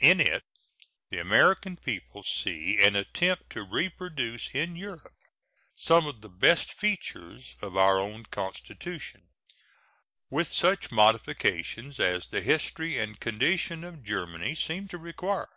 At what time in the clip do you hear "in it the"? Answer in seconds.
0.00-1.18